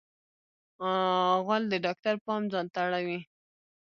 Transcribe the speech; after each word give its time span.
غول 1.45 1.63
د 1.69 1.73
ډاکټر 1.85 2.15
پام 2.25 2.41
ځانته 2.53 2.79
اړوي. 2.85 3.19